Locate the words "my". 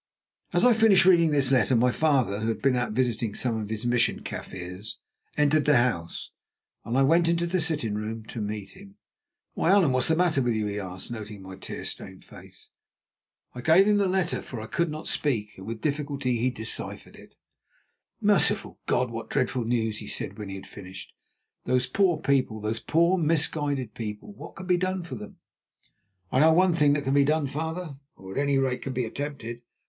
1.75-1.91, 11.43-11.55